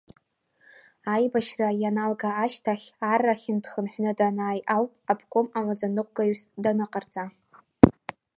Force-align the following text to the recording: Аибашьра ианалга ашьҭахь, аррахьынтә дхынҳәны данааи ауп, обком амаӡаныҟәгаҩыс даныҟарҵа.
Аибашьра 1.13 1.69
ианалга 1.81 2.29
ашьҭахь, 2.43 2.87
аррахьынтә 3.11 3.61
дхынҳәны 3.67 4.11
данааи 4.19 4.61
ауп, 4.75 4.91
обком 5.11 5.47
амаӡаныҟәгаҩыс 5.57 6.41
даныҟарҵа. 6.63 7.23